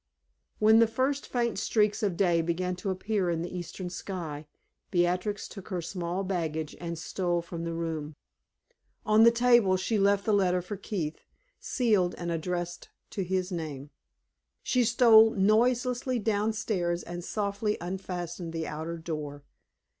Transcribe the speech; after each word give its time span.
When 0.57 0.79
the 0.79 0.87
first 0.87 1.27
faint 1.27 1.59
streaks 1.59 2.01
of 2.01 2.17
day 2.17 2.41
began 2.41 2.75
to 2.77 2.89
appear 2.89 3.29
in 3.29 3.43
the 3.43 3.55
eastern 3.55 3.91
sky, 3.91 4.47
Beatrix 4.89 5.47
took 5.47 5.67
her 5.67 5.79
small 5.79 6.23
baggage 6.23 6.75
and 6.79 6.97
stole 6.97 7.43
from 7.43 7.65
the 7.65 7.73
room. 7.75 8.15
On 9.05 9.21
the 9.25 9.29
table 9.29 9.77
she 9.77 9.99
left 9.99 10.25
the 10.25 10.33
letter 10.33 10.59
for 10.59 10.75
Keith, 10.75 11.19
sealed, 11.59 12.15
and 12.17 12.31
addressed 12.31 12.89
to 13.11 13.23
his 13.23 13.51
name. 13.51 13.91
She 14.63 14.83
stole 14.85 15.29
noiselessly 15.35 16.17
down 16.17 16.53
stairs 16.53 17.03
and 17.03 17.23
softly 17.23 17.77
unfastened 17.79 18.53
the 18.53 18.65
outer 18.67 18.97
door. 18.97 19.43